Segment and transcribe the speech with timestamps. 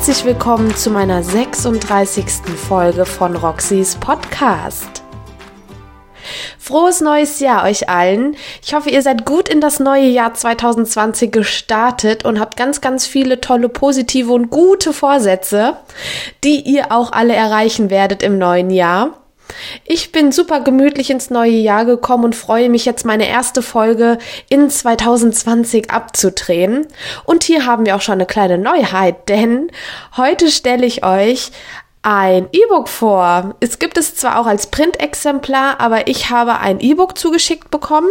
[0.00, 2.24] herzlich willkommen zu meiner 36.
[2.56, 5.02] Folge von Roxys Podcast.
[6.58, 8.34] Frohes neues Jahr euch allen.
[8.64, 13.06] Ich hoffe, ihr seid gut in das neue Jahr 2020 gestartet und habt ganz, ganz
[13.06, 15.76] viele tolle, positive und gute Vorsätze,
[16.44, 19.19] die ihr auch alle erreichen werdet im neuen Jahr.
[19.84, 24.18] Ich bin super gemütlich ins neue Jahr gekommen und freue mich jetzt meine erste Folge
[24.48, 26.86] in 2020 abzudrehen.
[27.24, 29.70] Und hier haben wir auch schon eine kleine Neuheit, denn
[30.16, 31.50] heute stelle ich euch
[32.02, 33.54] ein E-Book vor.
[33.60, 38.08] Es gibt es zwar auch als Printexemplar, aber ich habe ein E-Book zugeschickt bekommen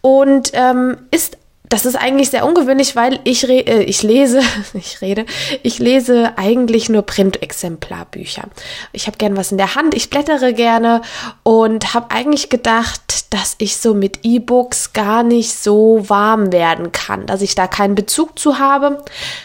[0.00, 1.36] und ähm, ist
[1.68, 4.40] das ist eigentlich sehr ungewöhnlich, weil ich, re äh, ich lese,
[4.74, 5.26] ich rede,
[5.62, 8.44] ich lese eigentlich nur Printexemplarbücher.
[8.92, 11.02] Ich habe gern was in der Hand, ich blättere gerne
[11.42, 17.26] und habe eigentlich gedacht, dass ich so mit E-Books gar nicht so warm werden kann,
[17.26, 19.04] dass ich da keinen Bezug zu habe.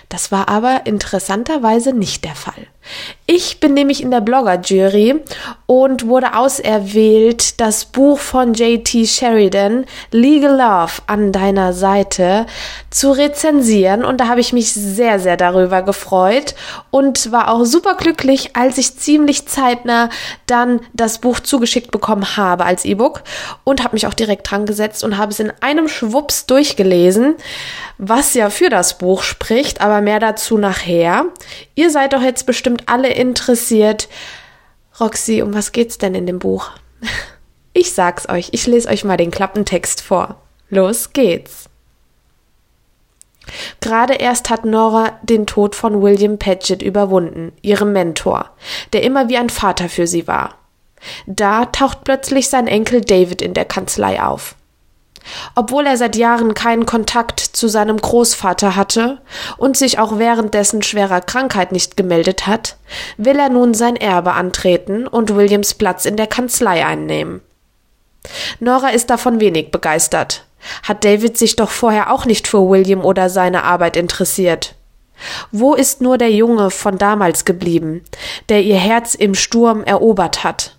[0.09, 2.67] Das war aber interessanterweise nicht der Fall.
[3.25, 5.21] Ich bin nämlich in der Blogger-Jury
[5.65, 12.45] und wurde auserwählt, das Buch von JT Sheridan, Legal Love, an deiner Seite
[12.89, 14.03] zu rezensieren.
[14.03, 16.53] Und da habe ich mich sehr, sehr darüber gefreut
[16.91, 20.09] und war auch super glücklich, als ich ziemlich zeitnah
[20.45, 23.23] dann das Buch zugeschickt bekommen habe als E-Book
[23.63, 27.35] und habe mich auch direkt dran gesetzt und habe es in einem Schwupps durchgelesen,
[27.97, 31.25] was ja für das Buch spricht, aber mehr dazu nachher.
[31.75, 34.09] Ihr seid doch jetzt bestimmt alle interessiert.
[34.99, 36.71] Roxy, um was geht's denn in dem Buch?
[37.75, 40.35] Ich sag's euch, ich lese euch mal den Klappentext vor.
[40.69, 41.71] Los geht's.
[43.81, 48.51] Gerade erst hat Nora den Tod von William Paget überwunden, ihrem Mentor,
[48.93, 50.55] der immer wie ein Vater für sie war.
[51.25, 54.55] Da taucht plötzlich sein Enkel David in der Kanzlei auf.
[55.55, 59.21] Obwohl er seit Jahren keinen Kontakt zu seinem Großvater hatte
[59.57, 62.77] und sich auch während dessen schwerer Krankheit nicht gemeldet hat,
[63.17, 67.41] will er nun sein Erbe antreten und Williams Platz in der Kanzlei einnehmen.
[68.59, 70.45] Nora ist davon wenig begeistert.
[70.83, 74.75] Hat David sich doch vorher auch nicht für William oder seine Arbeit interessiert.
[75.51, 78.03] Wo ist nur der Junge von damals geblieben,
[78.49, 80.75] der ihr Herz im Sturm erobert hat?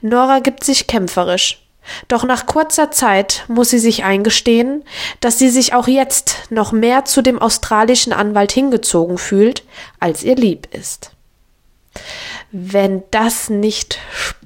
[0.00, 1.61] Nora gibt sich kämpferisch.
[2.08, 4.84] Doch nach kurzer Zeit muss sie sich eingestehen,
[5.20, 9.64] dass sie sich auch jetzt noch mehr zu dem australischen Anwalt hingezogen fühlt,
[9.98, 11.10] als ihr lieb ist.
[12.50, 13.98] Wenn das nicht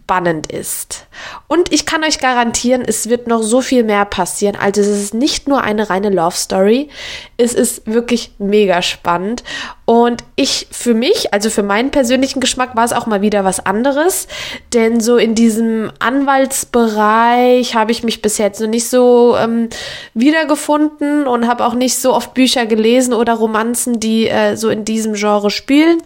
[0.07, 1.07] spannend ist.
[1.49, 4.55] Und ich kann euch garantieren, es wird noch so viel mehr passieren.
[4.55, 6.91] Also es ist nicht nur eine reine Love Story.
[7.37, 9.43] Es ist wirklich mega spannend.
[9.85, 13.67] Und ich für mich, also für meinen persönlichen Geschmack, war es auch mal wieder was
[13.67, 14.29] anderes.
[14.73, 19.71] Denn so in diesem Anwaltsbereich habe ich mich bisher jetzt noch nicht so ähm,
[20.15, 24.85] wiedergefunden und habe auch nicht so oft Bücher gelesen oder Romanzen, die äh, so in
[24.85, 26.01] diesem Genre spielen.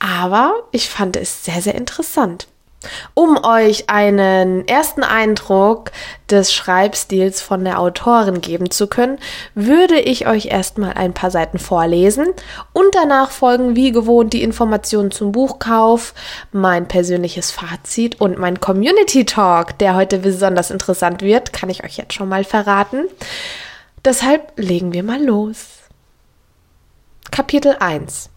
[0.00, 2.48] Aber ich fand es sehr, sehr interessant.
[3.14, 5.90] Um euch einen ersten Eindruck
[6.30, 9.18] des Schreibstils von der Autorin geben zu können,
[9.54, 12.26] würde ich euch erstmal ein paar Seiten vorlesen
[12.72, 16.14] und danach folgen wie gewohnt die Informationen zum Buchkauf,
[16.52, 21.96] mein persönliches Fazit und mein Community Talk, der heute besonders interessant wird, kann ich euch
[21.96, 23.04] jetzt schon mal verraten.
[24.04, 25.78] Deshalb legen wir mal los.
[27.30, 28.30] Kapitel 1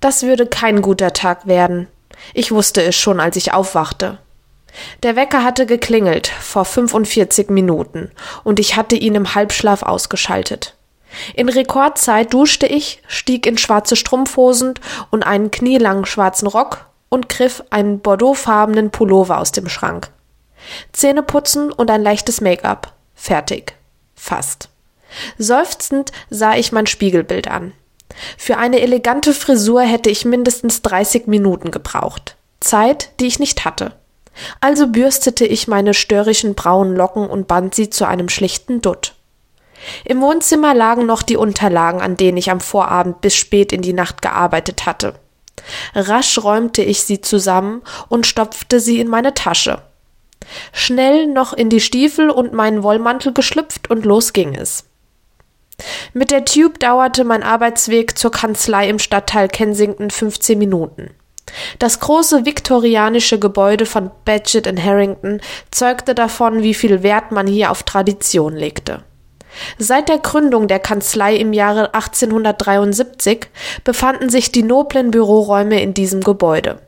[0.00, 1.88] Das würde kein guter Tag werden.
[2.34, 4.18] Ich wusste es schon, als ich aufwachte.
[5.02, 8.10] Der Wecker hatte geklingelt vor 45 Minuten
[8.44, 10.74] und ich hatte ihn im Halbschlaf ausgeschaltet.
[11.34, 14.74] In Rekordzeit duschte ich, stieg in schwarze Strumpfhosen
[15.10, 20.10] und einen knielangen schwarzen Rock und griff einen bordeauxfarbenen Pullover aus dem Schrank.
[20.92, 22.92] Zähne putzen und ein leichtes Make-up.
[23.14, 23.74] Fertig.
[24.14, 24.68] Fast.
[25.38, 27.72] Seufzend sah ich mein Spiegelbild an.
[28.36, 32.36] Für eine elegante Frisur hätte ich mindestens 30 Minuten gebraucht.
[32.60, 33.92] Zeit, die ich nicht hatte.
[34.60, 39.14] Also bürstete ich meine störrischen braunen Locken und band sie zu einem schlichten Dutt.
[40.04, 43.92] Im Wohnzimmer lagen noch die Unterlagen, an denen ich am Vorabend bis spät in die
[43.92, 45.14] Nacht gearbeitet hatte.
[45.94, 49.82] Rasch räumte ich sie zusammen und stopfte sie in meine Tasche.
[50.72, 54.84] Schnell noch in die Stiefel und meinen Wollmantel geschlüpft und los ging es.
[56.12, 61.10] Mit der Tube dauerte mein Arbeitsweg zur Kanzlei im Stadtteil Kensington 15 Minuten.
[61.78, 65.40] Das große viktorianische Gebäude von Badgett Harrington
[65.70, 69.04] zeugte davon, wie viel Wert man hier auf Tradition legte.
[69.78, 73.46] Seit der Gründung der Kanzlei im Jahre 1873
[73.84, 76.80] befanden sich die noblen Büroräume in diesem Gebäude.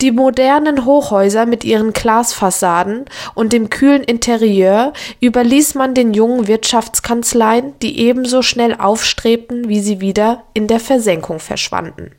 [0.00, 3.04] Die modernen Hochhäuser mit ihren Glasfassaden
[3.34, 10.00] und dem kühlen Interieur überließ man den jungen Wirtschaftskanzleien, die ebenso schnell aufstrebten, wie sie
[10.00, 12.12] wieder in der Versenkung verschwanden.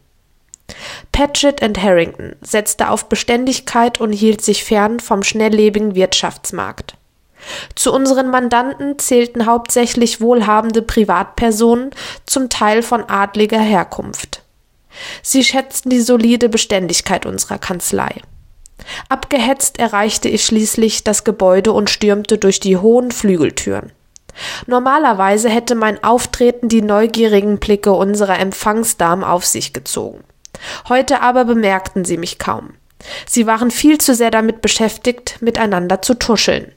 [1.11, 6.95] Paget Harrington setzte auf Beständigkeit und hielt sich fern vom schnelllebigen Wirtschaftsmarkt.
[7.75, 11.91] Zu unseren Mandanten zählten hauptsächlich wohlhabende Privatpersonen,
[12.25, 14.44] zum Teil von adliger Herkunft.
[15.21, 18.21] Sie schätzten die solide Beständigkeit unserer Kanzlei.
[19.09, 23.91] Abgehetzt erreichte ich schließlich das Gebäude und stürmte durch die hohen Flügeltüren.
[24.67, 30.23] Normalerweise hätte mein Auftreten die neugierigen Blicke unserer Empfangsdamen auf sich gezogen.
[30.89, 32.73] Heute aber bemerkten sie mich kaum.
[33.25, 36.71] Sie waren viel zu sehr damit beschäftigt, miteinander zu tuscheln.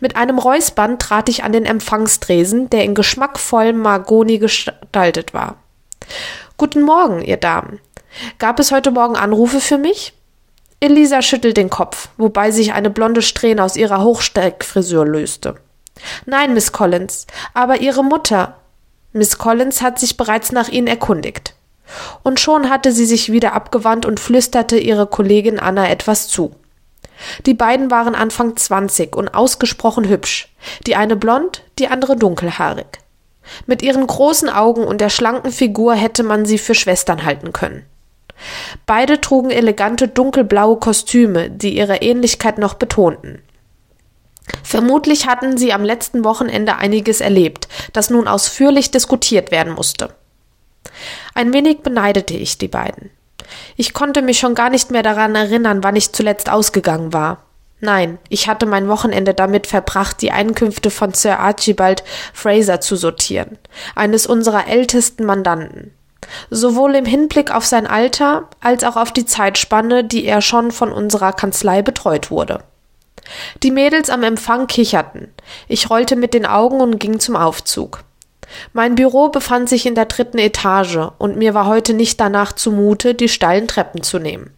[0.00, 5.56] Mit einem Räuspern trat ich an den Empfangstresen, der in geschmackvollem Margoni gestaltet war.
[6.56, 7.80] Guten Morgen, ihr Damen.
[8.38, 10.12] Gab es heute Morgen Anrufe für mich?
[10.80, 15.56] Elisa schüttelt den Kopf, wobei sich eine blonde Strähne aus ihrer Hochsteckfrisur löste.
[16.24, 18.56] Nein, Miss Collins, aber Ihre Mutter.
[19.12, 21.54] Miss Collins hat sich bereits nach Ihnen erkundigt.
[22.22, 26.54] Und schon hatte sie sich wieder abgewandt und flüsterte ihre Kollegin Anna etwas zu.
[27.46, 30.48] Die beiden waren Anfang zwanzig und ausgesprochen hübsch,
[30.86, 32.86] die eine blond, die andere dunkelhaarig.
[33.66, 37.84] Mit ihren großen Augen und der schlanken Figur hätte man sie für Schwestern halten können.
[38.86, 43.42] Beide trugen elegante dunkelblaue Kostüme, die ihre Ähnlichkeit noch betonten.
[44.62, 50.14] Vermutlich hatten sie am letzten Wochenende einiges erlebt, das nun ausführlich diskutiert werden musste.
[51.34, 53.10] Ein wenig beneidete ich die beiden.
[53.76, 57.44] Ich konnte mich schon gar nicht mehr daran erinnern, wann ich zuletzt ausgegangen war.
[57.80, 62.04] Nein, ich hatte mein Wochenende damit verbracht, die Einkünfte von Sir Archibald
[62.34, 63.58] Fraser zu sortieren,
[63.94, 65.94] eines unserer ältesten Mandanten.
[66.50, 70.92] Sowohl im Hinblick auf sein Alter als auch auf die Zeitspanne, die er schon von
[70.92, 72.62] unserer Kanzlei betreut wurde.
[73.62, 75.32] Die Mädels am Empfang kicherten.
[75.66, 78.04] Ich rollte mit den Augen und ging zum Aufzug.
[78.72, 83.14] Mein Büro befand sich in der dritten Etage, und mir war heute nicht danach zumute,
[83.14, 84.52] die steilen Treppen zu nehmen.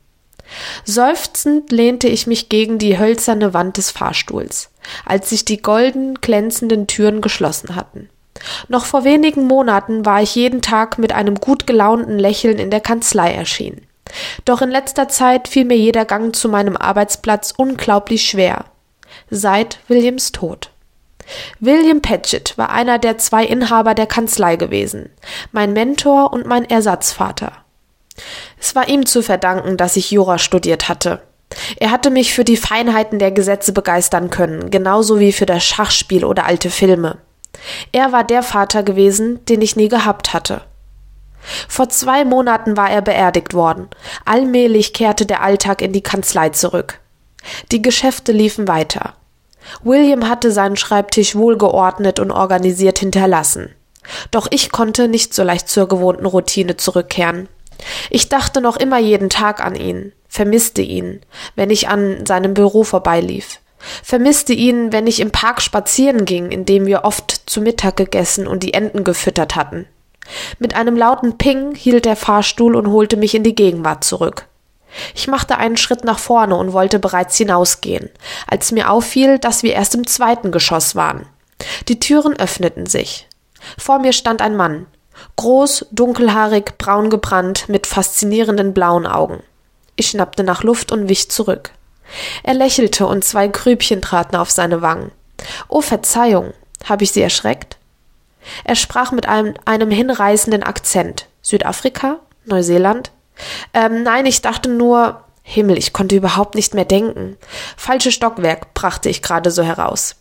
[0.84, 4.70] Seufzend lehnte ich mich gegen die hölzerne Wand des Fahrstuhls,
[5.04, 8.08] als sich die golden glänzenden Türen geschlossen hatten.
[8.68, 12.80] Noch vor wenigen Monaten war ich jeden Tag mit einem gut gelaunten Lächeln in der
[12.80, 13.86] Kanzlei erschienen.
[14.44, 18.64] Doch in letzter Zeit fiel mir jeder Gang zu meinem Arbeitsplatz unglaublich schwer.
[19.30, 20.70] Seit Williams Tod.
[21.60, 25.10] William Paget war einer der zwei Inhaber der Kanzlei gewesen,
[25.52, 27.52] mein Mentor und mein Ersatzvater.
[28.62, 31.20] Es war ihm zu verdanken, dass ich Jura studiert hatte.
[31.80, 36.24] Er hatte mich für die Feinheiten der Gesetze begeistern können, genauso wie für das Schachspiel
[36.24, 37.18] oder alte Filme.
[37.90, 40.62] Er war der Vater gewesen, den ich nie gehabt hatte.
[41.68, 43.88] Vor zwei Monaten war er beerdigt worden.
[44.24, 47.00] Allmählich kehrte der Alltag in die Kanzlei zurück.
[47.72, 49.14] Die Geschäfte liefen weiter.
[49.82, 53.74] William hatte seinen Schreibtisch wohlgeordnet und organisiert hinterlassen.
[54.30, 57.48] Doch ich konnte nicht so leicht zur gewohnten Routine zurückkehren.
[58.10, 61.20] Ich dachte noch immer jeden Tag an ihn, vermisste ihn,
[61.56, 63.60] wenn ich an seinem Büro vorbeilief,
[64.02, 68.46] vermisste ihn, wenn ich im Park spazieren ging, in dem wir oft zu Mittag gegessen
[68.46, 69.86] und die Enten gefüttert hatten.
[70.58, 74.46] Mit einem lauten Ping hielt der Fahrstuhl und holte mich in die Gegenwart zurück.
[75.14, 78.10] Ich machte einen Schritt nach vorne und wollte bereits hinausgehen,
[78.46, 81.26] als mir auffiel, dass wir erst im zweiten Geschoss waren.
[81.88, 83.26] Die Türen öffneten sich.
[83.78, 84.86] Vor mir stand ein Mann,
[85.36, 89.42] groß, dunkelhaarig, braun gebrannt, mit faszinierenden blauen Augen.
[89.96, 91.70] Ich schnappte nach Luft und wich zurück.
[92.42, 95.12] Er lächelte und zwei Grübchen traten auf seine Wangen.
[95.68, 96.52] Oh, Verzeihung,
[96.84, 97.78] habe ich Sie erschreckt?
[98.64, 101.26] Er sprach mit einem, einem hinreißenden Akzent.
[101.42, 102.18] Südafrika?
[102.44, 103.12] Neuseeland?
[103.72, 107.36] Ähm, nein, ich dachte nur, Himmel, ich konnte überhaupt nicht mehr denken.
[107.76, 110.16] Falsches Stockwerk, brachte ich gerade so heraus.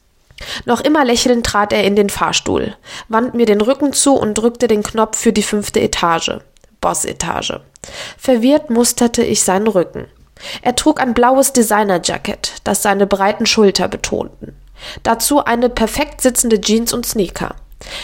[0.66, 2.76] Noch immer lächelnd trat er in den Fahrstuhl,
[3.08, 6.40] wand mir den Rücken zu und drückte den Knopf für die fünfte Etage.
[6.82, 7.62] Bossetage.
[8.18, 10.08] Verwirrt musterte ich seinen Rücken.
[10.64, 14.56] Er trug ein blaues Designerjacket, das seine breiten Schulter betonten.
[15.04, 17.56] Dazu eine perfekt sitzende Jeans und Sneaker.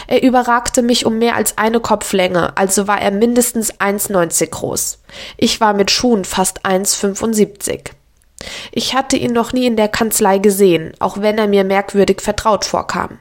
[0.06, 4.98] Er überragte mich um mehr als eine Kopflänge, also war er mindestens 1,90 groß.
[5.36, 7.90] Ich war mit Schuhen fast 1,75.
[8.72, 12.64] Ich hatte ihn noch nie in der Kanzlei gesehen, auch wenn er mir merkwürdig vertraut
[12.64, 13.18] vorkam.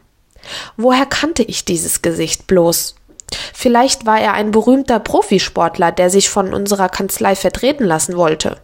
[0.77, 2.95] Woher kannte ich dieses Gesicht bloß?
[3.53, 8.57] Vielleicht war er ein berühmter Profisportler, der sich von unserer Kanzlei vertreten lassen wollte.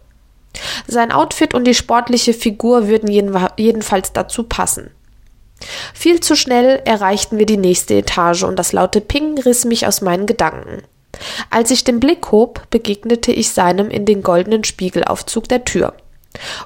[0.87, 3.09] Sein Outfit und die sportliche Figur würden
[3.57, 4.91] jedenfalls dazu passen.
[5.93, 10.01] Viel zu schnell erreichten wir die nächste Etage und das laute Ping riss mich aus
[10.01, 10.83] meinen Gedanken.
[11.49, 15.93] Als ich den Blick hob, begegnete ich seinem in den goldenen Spiegelaufzug der Tür.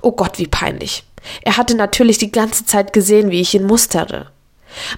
[0.02, 1.04] Oh Gott, wie peinlich.
[1.42, 4.28] Er hatte natürlich die ganze Zeit gesehen, wie ich ihn musterte.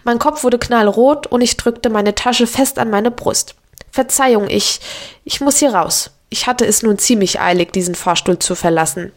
[0.04, 3.56] Mein Kopf wurde knallrot und ich drückte meine Tasche fest an meine Brust.
[3.92, 4.80] Verzeihung, ich,
[5.24, 6.12] ich muss hier raus.
[6.30, 9.12] Ich hatte es nun ziemlich eilig, diesen Fahrstuhl zu verlassen.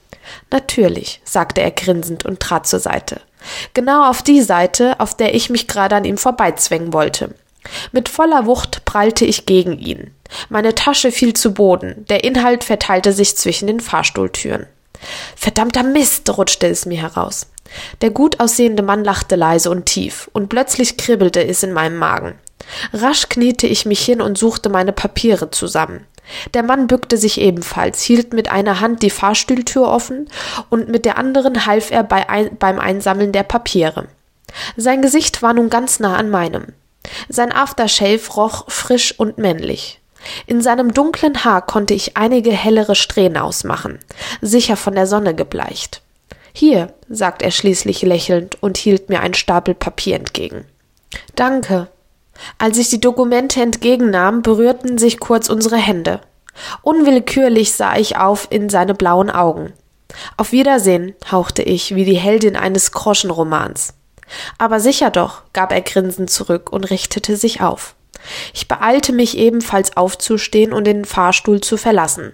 [0.50, 3.20] Natürlich, sagte er grinsend und trat zur Seite.
[3.74, 7.34] Genau auf die Seite, auf der ich mich gerade an ihm vorbeizwängen wollte.
[7.92, 10.14] Mit voller Wucht prallte ich gegen ihn.
[10.48, 14.66] Meine Tasche fiel zu Boden, der Inhalt verteilte sich zwischen den Fahrstuhltüren.
[15.36, 17.46] Verdammter Mist, rutschte es mir heraus.
[18.00, 22.34] Der gut aussehende Mann lachte leise und tief, und plötzlich kribbelte es in meinem Magen.
[22.92, 26.06] Rasch kniete ich mich hin und suchte meine Papiere zusammen.
[26.54, 30.28] Der Mann bückte sich ebenfalls, hielt mit einer Hand die Fahrstuhltür offen
[30.70, 34.06] und mit der anderen half er bei ein, beim Einsammeln der Papiere.
[34.76, 36.66] Sein Gesicht war nun ganz nah an meinem.
[37.28, 40.01] Sein Aftershave roch frisch und männlich.
[40.46, 43.98] In seinem dunklen Haar konnte ich einige hellere Strähnen ausmachen,
[44.40, 46.02] sicher von der Sonne gebleicht.
[46.52, 50.66] Hier, sagt er schließlich lächelnd und hielt mir einen Stapel Papier entgegen.
[51.34, 51.88] Danke,
[52.58, 56.20] als ich die Dokumente entgegennahm, berührten sich kurz unsere Hände.
[56.82, 59.72] Unwillkürlich sah ich auf in seine blauen Augen.
[60.36, 63.94] Auf Wiedersehen, hauchte ich, wie die Heldin eines Groschenromans.
[64.58, 67.94] Aber sicher doch, gab er grinsend zurück und richtete sich auf.
[68.54, 72.32] Ich beeilte mich ebenfalls aufzustehen und den Fahrstuhl zu verlassen.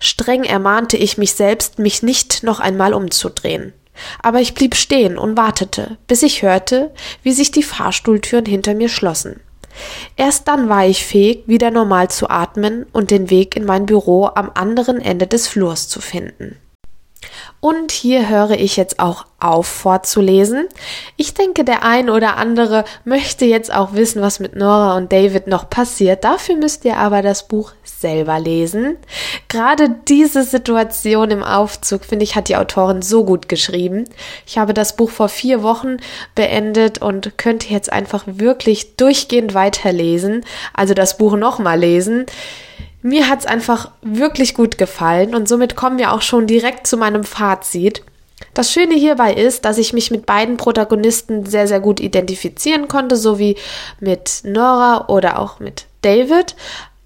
[0.00, 3.72] Streng ermahnte ich mich selbst, mich nicht noch einmal umzudrehen.
[4.22, 6.92] Aber ich blieb stehen und wartete, bis ich hörte,
[7.22, 9.40] wie sich die Fahrstuhltüren hinter mir schlossen.
[10.16, 14.26] Erst dann war ich fähig, wieder normal zu atmen und den Weg in mein Büro
[14.34, 16.56] am anderen Ende des Flurs zu finden.
[17.60, 20.66] Und hier höre ich jetzt auch auf vorzulesen.
[21.16, 25.46] Ich denke, der ein oder andere möchte jetzt auch wissen, was mit Nora und David
[25.46, 26.24] noch passiert.
[26.24, 28.96] Dafür müsst ihr aber das Buch selber lesen.
[29.48, 34.04] Gerade diese Situation im Aufzug, finde ich, hat die Autorin so gut geschrieben.
[34.46, 35.98] Ich habe das Buch vor vier Wochen
[36.34, 40.44] beendet und könnte jetzt einfach wirklich durchgehend weiterlesen,
[40.74, 42.26] also das Buch nochmal lesen.
[43.02, 47.24] Mir hat's einfach wirklich gut gefallen und somit kommen wir auch schon direkt zu meinem
[47.24, 48.02] Fazit.
[48.54, 53.16] Das Schöne hierbei ist, dass ich mich mit beiden Protagonisten sehr, sehr gut identifizieren konnte,
[53.16, 53.56] so wie
[54.00, 56.54] mit Nora oder auch mit David.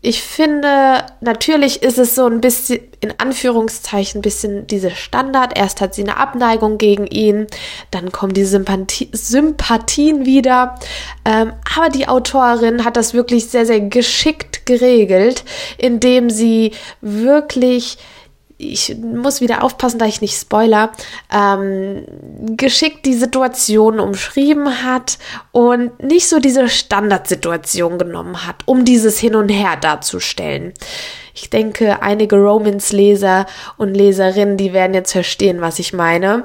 [0.05, 5.57] Ich finde, natürlich ist es so ein bisschen, in Anführungszeichen, ein bisschen diese Standard.
[5.57, 7.47] Erst hat sie eine Abneigung gegen ihn,
[7.93, 10.75] dann kommen die Sympathie, Sympathien wieder.
[11.25, 15.45] Ähm, aber die Autorin hat das wirklich sehr, sehr geschickt geregelt,
[15.79, 17.97] indem sie wirklich
[18.63, 20.93] ich muss wieder aufpassen, da ich nicht spoiler,
[21.33, 22.05] ähm,
[22.57, 25.19] geschickt die Situation umschrieben hat
[25.51, 30.73] und nicht so diese Standardsituation genommen hat, um dieses Hin und Her darzustellen.
[31.35, 33.47] Ich denke, einige Romans-Leser
[33.79, 36.45] und Leserinnen, die werden jetzt verstehen, was ich meine.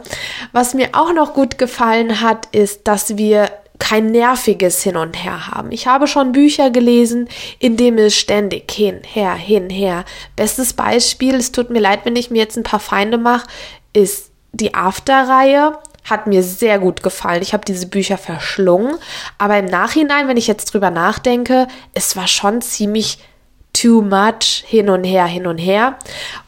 [0.54, 5.48] Was mir auch noch gut gefallen hat, ist, dass wir kein nerviges Hin und Her
[5.48, 5.72] haben.
[5.72, 7.30] Ich habe schon Bücher gelesen,
[7.60, 10.06] in dem es ständig hin, her, hin, her.
[10.36, 13.48] Bestes Beispiel, es tut mir leid, wenn ich mir jetzt ein paar Feinde mache,
[13.94, 15.78] ist die After-Reihe.
[16.04, 17.42] Hat mir sehr gut gefallen.
[17.42, 18.96] Ich habe diese Bücher verschlungen.
[19.38, 23.20] Aber im Nachhinein, wenn ich jetzt drüber nachdenke, es war schon ziemlich
[23.80, 25.98] too much hin und her, hin und her.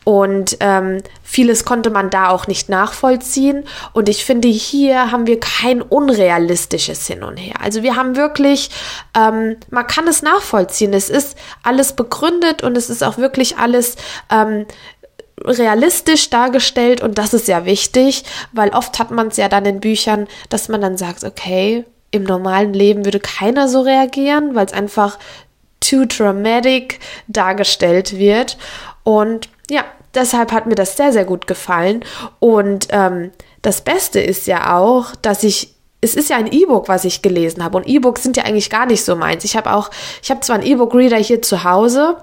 [0.04, 3.66] Und ähm, vieles konnte man da auch nicht nachvollziehen.
[3.94, 7.56] Und ich finde, hier haben wir kein unrealistisches Hin und Her.
[7.62, 8.72] Also wir haben wirklich,
[9.16, 10.94] ähm, man kann es nachvollziehen.
[10.94, 13.98] Es ist alles begründet und es ist auch wirklich alles
[14.32, 14.66] ähm,
[15.46, 19.80] realistisch dargestellt und das ist ja wichtig, weil oft hat man es ja dann in
[19.80, 24.74] Büchern, dass man dann sagt, okay, im normalen Leben würde keiner so reagieren, weil es
[24.74, 25.20] einfach
[25.90, 28.58] too dramatic dargestellt wird.
[29.04, 32.04] Und ja, deshalb hat mir das sehr, sehr gut gefallen.
[32.40, 33.32] Und ähm,
[33.62, 37.64] das Beste ist ja auch, dass ich es ist ja ein E-Book, was ich gelesen
[37.64, 37.78] habe.
[37.78, 39.44] Und E-Books sind ja eigentlich gar nicht so meins.
[39.44, 39.90] Ich habe auch,
[40.24, 42.16] ich habe zwar einen E-Book-Reader hier zu Hause,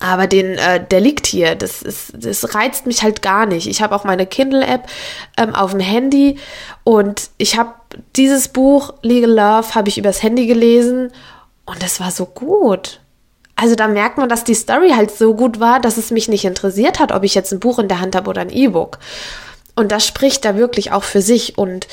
[0.00, 1.54] aber den, äh, der liegt hier.
[1.54, 3.68] Das, ist, das reizt mich halt gar nicht.
[3.68, 4.86] Ich habe auch meine Kindle-App
[5.36, 6.38] ähm, auf dem Handy
[6.82, 7.74] und ich habe
[8.16, 11.12] dieses Buch Legal Love habe ich übers Handy gelesen
[11.72, 13.00] und das war so gut.
[13.56, 16.44] Also da merkt man, dass die Story halt so gut war, dass es mich nicht
[16.44, 18.98] interessiert hat, ob ich jetzt ein Buch in der Hand habe oder ein E-Book.
[19.74, 21.58] Und das spricht da wirklich auch für sich.
[21.58, 21.86] Und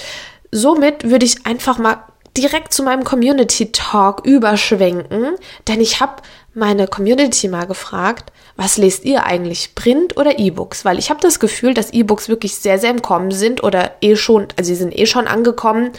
[0.51, 2.03] somit würde ich einfach mal
[2.37, 5.35] direkt zu meinem Community Talk überschwenken,
[5.67, 6.21] denn ich habe
[6.53, 10.83] meine Community mal gefragt, was lest ihr eigentlich, Print oder E-Books?
[10.83, 14.15] Weil ich habe das Gefühl, dass E-Books wirklich sehr, sehr im Kommen sind oder eh
[14.15, 15.91] schon, also sie sind eh schon angekommen,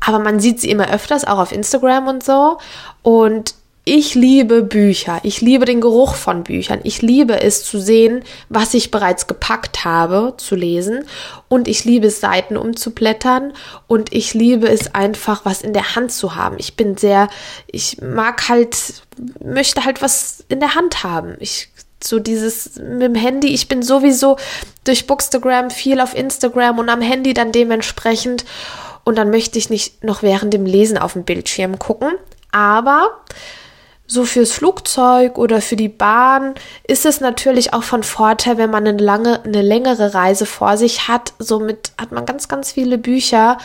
[0.00, 2.58] aber man sieht sie immer öfters, auch auf Instagram und so.
[3.02, 5.18] Und ich liebe Bücher.
[5.24, 6.80] Ich liebe den Geruch von Büchern.
[6.84, 11.04] Ich liebe es zu sehen, was ich bereits gepackt habe, zu lesen.
[11.48, 13.52] Und ich liebe es, Seiten umzublättern.
[13.88, 16.56] Und ich liebe es einfach, was in der Hand zu haben.
[16.58, 17.28] Ich bin sehr,
[17.66, 19.02] ich mag halt,
[19.44, 21.34] möchte halt was in der Hand haben.
[21.40, 21.68] Ich
[22.04, 24.36] so dieses mit dem Handy, ich bin sowieso
[24.84, 28.44] durch Bookstagram viel auf Instagram und am Handy dann dementsprechend
[29.04, 32.12] und dann möchte ich nicht noch während dem Lesen auf dem Bildschirm gucken,
[32.50, 33.22] aber
[34.06, 36.54] so fürs Flugzeug oder für die Bahn
[36.86, 41.08] ist es natürlich auch von Vorteil, wenn man eine lange, eine längere Reise vor sich
[41.08, 41.32] hat.
[41.38, 43.58] Somit hat man ganz, ganz viele Bücher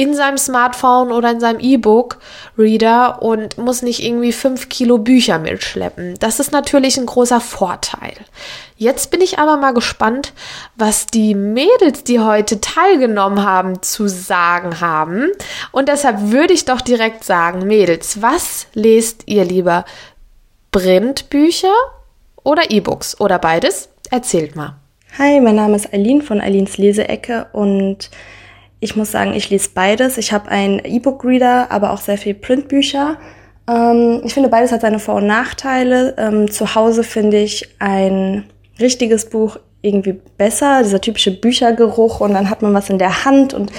[0.00, 6.14] in seinem Smartphone oder in seinem E-Book-Reader und muss nicht irgendwie fünf Kilo Bücher mitschleppen.
[6.18, 8.14] Das ist natürlich ein großer Vorteil.
[8.78, 10.32] Jetzt bin ich aber mal gespannt,
[10.74, 15.32] was die Mädels, die heute teilgenommen haben, zu sagen haben.
[15.70, 19.84] Und deshalb würde ich doch direkt sagen, Mädels, was lest ihr lieber?
[20.72, 21.74] Printbücher
[22.42, 23.90] oder E-Books oder beides?
[24.10, 24.76] Erzählt mal.
[25.18, 28.08] Hi, mein Name ist Eileen von Eileens Leseecke und
[28.80, 30.18] ich muss sagen, ich lese beides.
[30.18, 33.18] Ich habe einen E-Book-Reader, aber auch sehr viel Printbücher.
[33.68, 36.14] Ähm, ich finde, beides hat seine Vor- und Nachteile.
[36.18, 38.44] Ähm, zu Hause finde ich ein
[38.80, 43.54] richtiges Buch irgendwie besser, dieser typische Büchergeruch und dann hat man was in der Hand
[43.54, 43.72] und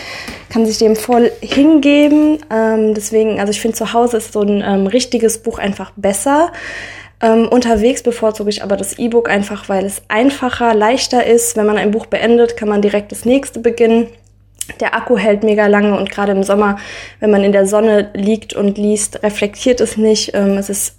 [0.49, 2.39] kann sich dem voll hingeben.
[2.51, 6.51] Ähm, deswegen, also ich finde zu Hause ist so ein ähm, richtiges Buch einfach besser.
[7.21, 11.55] Ähm, unterwegs bevorzuge ich aber das E-Book einfach, weil es einfacher, leichter ist.
[11.55, 14.07] Wenn man ein Buch beendet, kann man direkt das nächste beginnen.
[14.79, 16.77] Der Akku hält mega lange und gerade im Sommer,
[17.19, 20.33] wenn man in der Sonne liegt und liest, reflektiert es nicht.
[20.33, 20.95] Ähm, es ist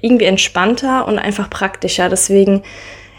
[0.00, 2.08] irgendwie entspannter und einfach praktischer.
[2.08, 2.62] Deswegen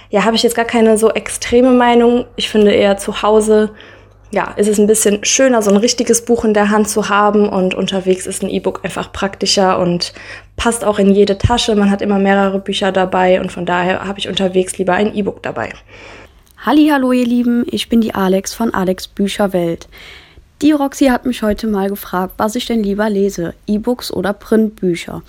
[0.10, 2.26] ja, habe ich jetzt gar keine so extreme Meinung.
[2.36, 3.72] Ich finde eher zu Hause,
[4.32, 7.50] ja, ist es ein bisschen schöner, so ein richtiges Buch in der Hand zu haben
[7.50, 10.14] und unterwegs ist ein E-Book einfach praktischer und
[10.56, 11.76] passt auch in jede Tasche.
[11.76, 15.44] Man hat immer mehrere Bücher dabei und von daher habe ich unterwegs lieber ein E-Book
[15.44, 15.74] dabei.
[16.64, 19.88] Hallo, ihr Lieben, ich bin die Alex von Alex Bücherwelt.
[20.62, 25.24] Die Roxy hat mich heute mal gefragt, was ich denn lieber lese, E-Books oder Printbücher.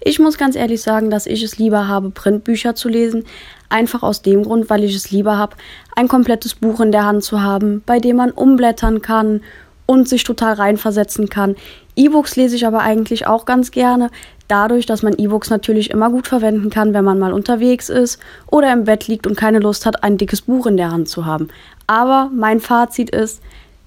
[0.00, 3.24] Ich muss ganz ehrlich sagen, dass ich es lieber habe, Printbücher zu lesen,
[3.68, 5.56] einfach aus dem Grund, weil ich es lieber habe,
[5.96, 9.40] ein komplettes Buch in der Hand zu haben, bei dem man umblättern kann
[9.86, 11.56] und sich total reinversetzen kann.
[11.96, 14.10] E-Books lese ich aber eigentlich auch ganz gerne,
[14.48, 18.72] dadurch, dass man E-Books natürlich immer gut verwenden kann, wenn man mal unterwegs ist oder
[18.72, 21.48] im Bett liegt und keine Lust hat, ein dickes Buch in der Hand zu haben.
[21.86, 23.42] Aber mein Fazit ist,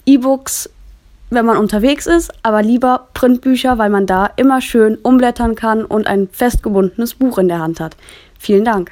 [0.05, 0.69] E-Books,
[1.29, 6.07] wenn man unterwegs ist, aber lieber Printbücher, weil man da immer schön umblättern kann und
[6.07, 7.95] ein festgebundenes Buch in der Hand hat.
[8.39, 8.91] Vielen Dank.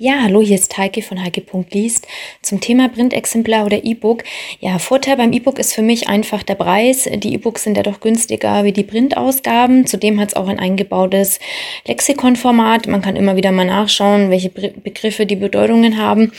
[0.00, 2.06] Ja, hallo, hier ist Heike von heike.liest
[2.40, 4.22] zum Thema Printexemplar oder E-Book.
[4.60, 7.08] Ja, Vorteil beim E-Book ist für mich einfach der Preis.
[7.12, 9.88] Die E-Books sind ja doch günstiger wie die Printausgaben.
[9.88, 11.40] Zudem hat es auch ein eingebautes
[11.84, 12.86] Lexikonformat.
[12.86, 16.30] Man kann immer wieder mal nachschauen, welche Begriffe die Bedeutungen haben.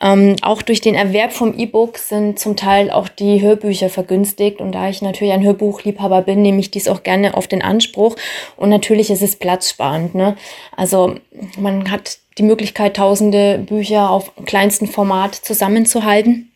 [0.00, 4.60] Ähm, auch durch den Erwerb vom E-Book sind zum Teil auch die Hörbücher vergünstigt.
[4.60, 8.14] Und da ich natürlich ein Hörbuchliebhaber bin, nehme ich dies auch gerne auf den Anspruch.
[8.56, 10.14] Und natürlich ist es platzsparend.
[10.14, 10.36] Ne?
[10.76, 11.16] Also
[11.58, 16.50] man hat die Möglichkeit, tausende Bücher auf kleinstem Format zusammenzuhalten.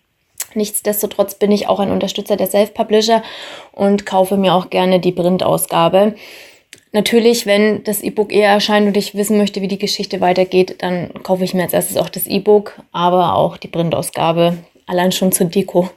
[0.54, 3.22] Nichtsdestotrotz bin ich auch ein Unterstützer der Self-Publisher
[3.72, 6.14] und kaufe mir auch gerne die Printausgabe.
[6.92, 11.12] Natürlich, wenn das E-Book eher erscheint und ich wissen möchte, wie die Geschichte weitergeht, dann
[11.22, 15.48] kaufe ich mir als erstes auch das E-Book, aber auch die Printausgabe, allein schon zur
[15.48, 15.90] Deko.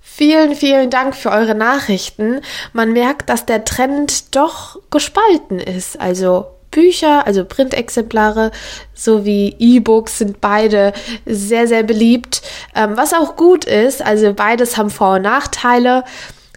[0.00, 2.40] Vielen, vielen Dank für eure Nachrichten.
[2.72, 6.00] Man merkt, dass der Trend doch gespalten ist.
[6.00, 8.50] Also Bücher, also Printexemplare
[8.92, 10.92] sowie E-Books sind beide
[11.24, 12.42] sehr, sehr beliebt.
[12.74, 16.02] Ähm, was auch gut ist, also beides haben Vor- und Nachteile.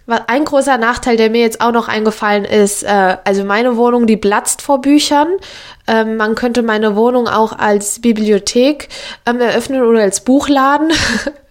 [0.08, 4.16] Ein großer Nachteil, der mir jetzt auch noch eingefallen ist, äh, also meine Wohnung, die
[4.16, 5.28] platzt vor Büchern.
[5.88, 8.88] Ähm, man könnte meine Wohnung auch als Bibliothek
[9.26, 10.92] ähm, eröffnen oder als Buchladen.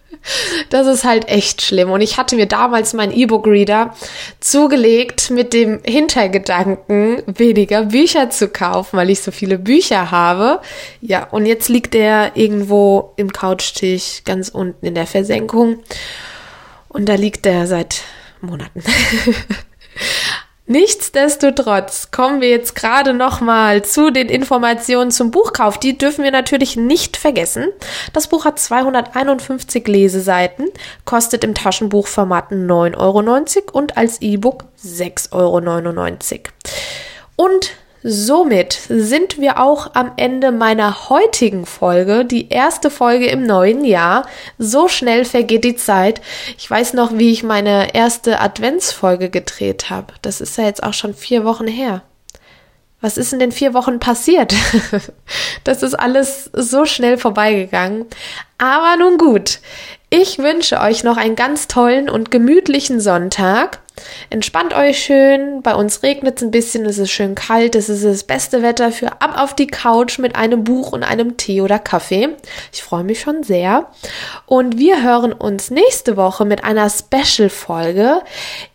[0.69, 1.91] Das ist halt echt schlimm.
[1.91, 3.95] Und ich hatte mir damals meinen E-Book-Reader
[4.39, 10.61] zugelegt mit dem Hintergedanken, weniger Bücher zu kaufen, weil ich so viele Bücher habe.
[11.01, 15.79] Ja, und jetzt liegt der irgendwo im Couchtisch ganz unten in der Versenkung.
[16.89, 18.01] Und da liegt der seit
[18.41, 18.83] Monaten.
[20.67, 25.79] Nichtsdestotrotz kommen wir jetzt gerade nochmal zu den Informationen zum Buchkauf.
[25.79, 27.67] Die dürfen wir natürlich nicht vergessen.
[28.13, 30.69] Das Buch hat 251 Leseseiten,
[31.05, 36.49] kostet im Taschenbuchformat 9,90 Euro und als E-Book 6,99 Euro.
[37.35, 37.71] Und
[38.07, 44.27] Somit sind wir auch am Ende meiner heutigen Folge, die erste Folge im neuen Jahr.
[44.59, 46.21] So schnell vergeht die Zeit.
[46.55, 50.13] Ich weiß noch, wie ich meine erste Adventsfolge gedreht habe.
[50.21, 52.03] Das ist ja jetzt auch schon vier Wochen her.
[53.01, 54.53] Was ist in den vier Wochen passiert?
[55.63, 58.05] das ist alles so schnell vorbeigegangen.
[58.59, 59.61] Aber nun gut.
[60.11, 63.79] Ich wünsche euch noch einen ganz tollen und gemütlichen Sonntag.
[64.29, 65.61] Entspannt euch schön.
[65.61, 67.75] Bei uns regnet es ein bisschen, es ist schön kalt.
[67.75, 71.37] Es ist das beste Wetter für ab auf die Couch mit einem Buch und einem
[71.37, 72.29] Tee oder Kaffee.
[72.73, 73.87] Ich freue mich schon sehr.
[74.45, 78.21] Und wir hören uns nächste Woche mit einer Special-Folge.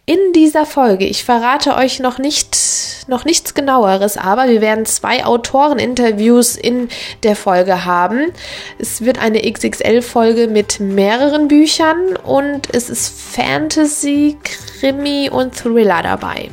[0.06, 2.58] In dieser Folge, ich verrate euch noch nicht,
[3.06, 6.88] noch nichts genaueres, aber wir werden zwei Autoreninterviews in
[7.22, 8.32] der Folge haben.
[8.78, 14.36] Es wird eine XXL-Folge mit mehreren Büchern und es ist Fantasy,
[14.80, 16.50] Krimi und Thriller dabei.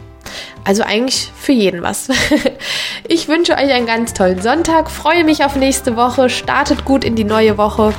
[0.67, 2.09] Also eigentlich für jeden was.
[3.09, 7.15] Ich wünsche euch einen ganz tollen Sonntag, freue mich auf nächste Woche, startet gut in
[7.15, 7.93] die neue Woche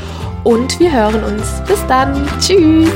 [0.44, 1.62] und wir hören uns.
[1.66, 2.28] Bis dann.
[2.38, 2.90] Tschüss.